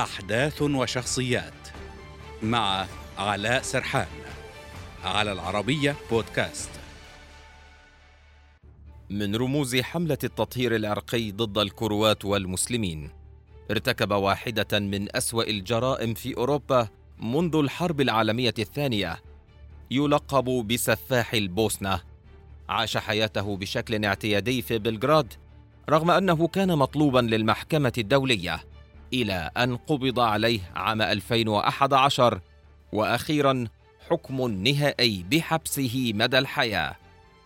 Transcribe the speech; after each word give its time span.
أحداث 0.00 0.62
وشخصيات 0.62 1.68
مع 2.42 2.86
علاء 3.18 3.62
سرحان 3.62 4.06
على 5.04 5.32
العربية 5.32 5.96
بودكاست. 6.10 6.70
من 9.10 9.36
رموز 9.36 9.76
حملة 9.76 10.18
التطهير 10.24 10.76
العرقي 10.76 11.30
ضد 11.30 11.58
الكروات 11.58 12.24
والمسلمين 12.24 13.10
ارتكب 13.70 14.10
واحدة 14.10 14.78
من 14.78 15.16
أسوأ 15.16 15.42
الجرائم 15.42 16.14
في 16.14 16.36
أوروبا 16.36 16.88
منذ 17.18 17.56
الحرب 17.56 18.00
العالمية 18.00 18.54
الثانية. 18.58 19.22
يلقب 19.90 20.44
بسفاح 20.44 21.34
البوسنة. 21.34 22.00
عاش 22.68 22.96
حياته 22.96 23.56
بشكل 23.56 24.04
اعتيادي 24.04 24.62
في 24.62 24.78
بلغراد 24.78 25.34
رغم 25.90 26.10
أنه 26.10 26.48
كان 26.48 26.78
مطلوبا 26.78 27.18
للمحكمة 27.18 27.92
الدولية. 27.98 28.69
إلى 29.12 29.50
أن 29.56 29.76
قبض 29.76 30.20
عليه 30.20 30.60
عام 30.76 31.02
2011 31.02 32.40
وأخيرا 32.92 33.64
حكم 34.10 34.48
نهائي 34.48 35.24
بحبسه 35.30 36.12
مدى 36.14 36.38
الحياة. 36.38 36.96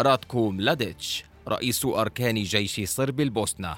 راتكو 0.00 0.50
ملاديتش 0.50 1.24
رئيس 1.48 1.84
أركان 1.84 2.42
جيش 2.42 2.80
صرب 2.84 3.20
البوسنة. 3.20 3.76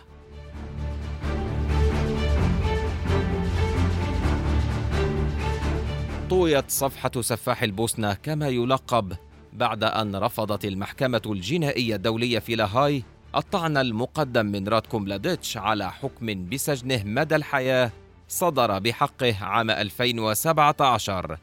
طويت 6.30 6.70
صفحة 6.70 7.10
سفاح 7.20 7.62
البوسنة 7.62 8.14
كما 8.14 8.48
يلقب 8.48 9.12
بعد 9.52 9.84
أن 9.84 10.16
رفضت 10.16 10.64
المحكمة 10.64 11.22
الجنائية 11.26 11.94
الدولية 11.96 12.38
في 12.38 12.54
لاهاي 12.54 13.02
الطعن 13.36 13.76
المقدم 13.76 14.46
من 14.46 14.68
راتكو 14.68 14.98
ملاديتش 14.98 15.56
على 15.56 15.92
حكم 15.92 16.48
بسجنه 16.48 17.02
مدى 17.04 17.36
الحياة 17.36 17.90
صدر 18.28 18.78
بحقه 18.78 19.44
عام 19.44 19.70
2017 19.70 21.38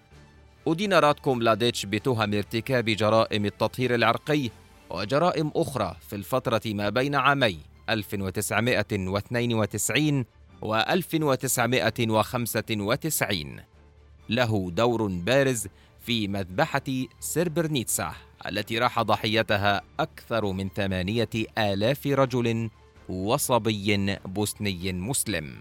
أدين 0.67 0.93
راتكو 0.93 1.33
ملاديتش 1.33 1.85
بتهم 1.85 2.33
ارتكاب 2.33 2.85
جرائم 2.85 3.45
التطهير 3.45 3.95
العرقي 3.95 4.49
وجرائم 4.89 5.51
أخرى 5.55 5.95
في 6.09 6.15
الفترة 6.15 6.61
ما 6.65 6.89
بين 6.89 7.15
عامي 7.15 7.57
1992 7.89 10.25
و 10.61 10.75
1995 10.75 13.59
له 14.29 14.71
دور 14.71 15.07
بارز 15.07 15.67
في 16.05 16.27
مذبحة 16.27 16.81
سيربرنيتسا 17.19 18.13
التي 18.47 18.79
راح 18.79 19.01
ضحيتها 19.01 19.81
أكثر 19.99 20.51
من 20.51 20.69
ثمانية 20.69 21.29
آلاف 21.57 22.07
رجل 22.07 22.69
وصبي 23.09 24.17
بوسني 24.25 24.93
مسلم. 24.93 25.55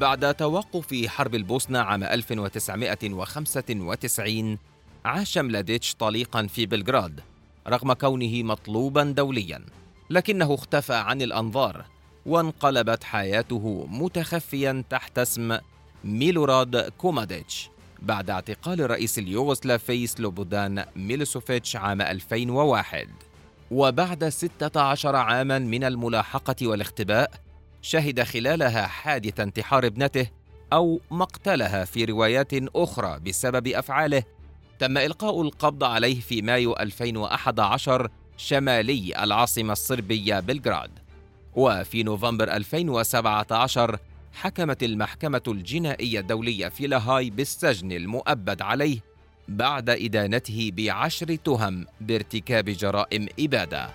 بعد 0.00 0.34
توقف 0.34 1.06
حرب 1.06 1.34
البوسنة 1.34 1.78
عام 1.78 2.04
1995 2.04 4.58
عاش 5.04 5.38
ملاديتش 5.38 5.94
طليقا 5.94 6.46
في 6.46 6.66
بلغراد 6.66 7.20
رغم 7.68 7.92
كونه 7.92 8.42
مطلوبا 8.42 9.04
دوليا 9.04 9.64
لكنه 10.10 10.54
اختفى 10.54 10.94
عن 10.94 11.22
الأنظار 11.22 11.84
وانقلبت 12.26 13.04
حياته 13.04 13.86
متخفيا 13.90 14.84
تحت 14.90 15.18
اسم 15.18 15.58
ميلوراد 16.04 16.76
كوماديتش 16.76 17.70
بعد 18.02 18.30
اعتقال 18.30 18.80
الرئيس 18.80 19.18
اليوغوسلافي 19.18 20.06
سلوبودان 20.06 20.84
ميلوسوفيتش 20.96 21.76
عام 21.76 22.00
2001 22.00 23.08
وبعد 23.70 24.28
16 24.28 25.16
عاما 25.16 25.58
من 25.58 25.84
الملاحقة 25.84 26.66
والاختباء 26.66 27.30
شهد 27.82 28.22
خلالها 28.22 28.86
حادث 28.86 29.40
انتحار 29.40 29.86
ابنته 29.86 30.26
أو 30.72 31.00
مقتلها 31.10 31.84
في 31.84 32.04
روايات 32.04 32.52
أخرى 32.76 33.20
بسبب 33.20 33.68
أفعاله. 33.68 34.22
تم 34.78 34.98
إلقاء 34.98 35.42
القبض 35.42 35.84
عليه 35.84 36.20
في 36.20 36.42
مايو 36.42 36.76
2011 36.76 38.10
شمالي 38.36 39.24
العاصمة 39.24 39.72
الصربية 39.72 40.40
بلغراد. 40.40 40.90
وفي 41.56 42.02
نوفمبر 42.02 42.52
2017 42.52 43.98
حكمت 44.32 44.82
المحكمة 44.82 45.42
الجنائية 45.48 46.20
الدولية 46.20 46.68
في 46.68 46.86
لاهاي 46.86 47.30
بالسجن 47.30 47.92
المؤبد 47.92 48.62
عليه 48.62 48.98
بعد 49.48 49.90
إدانته 49.90 50.70
بعشر 50.76 51.34
تهم 51.34 51.86
بارتكاب 52.00 52.64
جرائم 52.64 53.26
إبادة. 53.40 53.88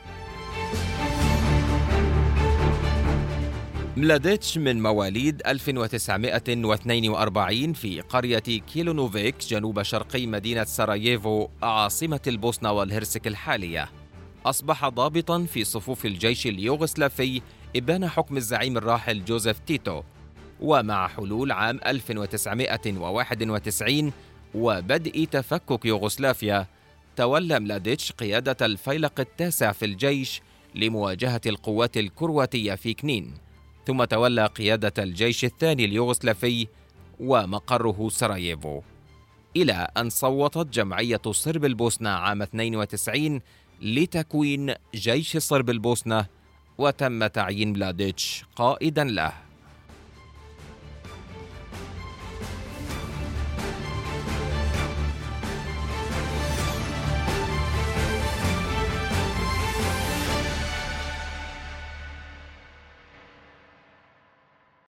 ملاديتش 3.98 4.58
من 4.58 4.81
مواليد 4.81 5.42
1942 5.48 7.74
في 7.74 8.02
قرية 8.02 8.40
كيلونوفيك 8.40 9.36
جنوب 9.50 9.81
شرقي 9.81 10.28
مدينة 10.28 10.64
سراييفو 10.64 11.48
عاصمة 11.62 12.22
البوسنة 12.28 12.72
والهرسك 12.72 13.28
الحالية. 13.28 13.90
أصبح 14.46 14.88
ضابطا 14.88 15.46
في 15.46 15.64
صفوف 15.64 16.06
الجيش 16.06 16.48
اليوغسلافي 16.48 17.42
إبان 17.76 18.08
حكم 18.08 18.38
الزعيم 18.38 18.78
الراحل 18.78 19.26
جوزيف 19.26 19.60
تيتو 19.60 20.02
ومع 20.62 21.08
حلول 21.08 21.52
عام 21.52 21.80
1991 21.86 24.12
وبدء 24.56 25.28
تفكك 25.32 25.86
يوغوسلافيا 25.86 26.68
تولى 27.16 27.60
ملاديتش 27.60 28.12
قيادة 28.12 28.66
الفيلق 28.66 29.20
التاسع 29.20 29.72
في 29.72 29.86
الجيش 29.86 30.42
لمواجهة 30.76 31.42
القوات 31.46 31.98
الكرواتية 31.98 32.76
في 32.76 32.94
كنين. 32.94 33.34
ثم 33.88 34.04
تولى 34.04 34.46
قيادة 34.46 35.04
الجيش 35.04 35.46
الثاني 35.46 35.86
اليوغوسلافي 35.86 36.68
ومقره 37.20 38.10
سراييفو. 38.10 38.82
إلى 39.56 39.88
أن 39.98 40.10
صوتت 40.10 40.68
جمعية 40.68 41.22
صرب 41.32 41.66
البوسنة 41.66 42.10
عام 42.10 42.42
92 42.42 43.42
لتكوين 43.82 44.74
جيش 44.96 45.38
صرب 45.38 45.70
البوسنة 45.70 46.26
وتم 46.78 47.28
تعيين 47.28 47.74
ملاديتش 47.74 48.46
قائدا 48.56 49.04
له. 49.04 49.49